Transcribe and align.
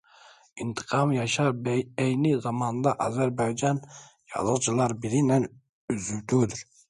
İntiqam 0.63 1.11
Yaşar 1.17 1.53
eyni 2.03 2.33
zamanda 2.41 2.91
Azərbaycan 3.07 3.81
Yazıçılar 4.35 5.01
Birliyinin 5.01 5.61
üzvüdür. 5.89 6.65